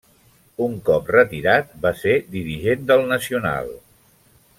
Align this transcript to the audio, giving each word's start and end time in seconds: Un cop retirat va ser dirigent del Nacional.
Un 0.67 0.71
cop 0.87 1.11
retirat 1.15 1.75
va 1.85 1.91
ser 1.99 2.15
dirigent 2.37 2.89
del 2.93 3.05
Nacional. 3.13 3.71